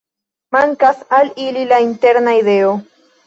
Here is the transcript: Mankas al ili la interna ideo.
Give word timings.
Mankas 0.55 1.03
al 1.17 1.29
ili 1.45 1.67
la 1.73 1.79
interna 1.91 2.35
ideo. 2.39 2.73